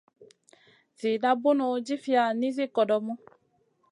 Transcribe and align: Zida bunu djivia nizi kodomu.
Zida 0.99 1.31
bunu 1.43 1.67
djivia 1.83 2.23
nizi 2.39 2.65
kodomu. 2.75 3.13